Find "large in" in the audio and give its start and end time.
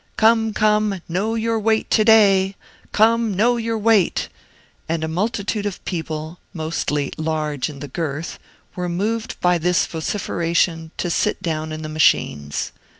7.19-7.81